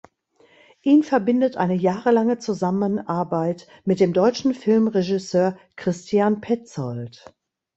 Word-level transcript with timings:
Ihn 0.81 1.03
verbindet 1.03 1.57
eine 1.57 1.75
jahrelange 1.75 2.39
Zusammenarbeit 2.39 3.67
mit 3.85 3.99
dem 3.99 4.13
deutschen 4.13 4.55
Filmregisseur 4.55 5.59
Christian 5.75 6.41
Petzold. 6.41 7.31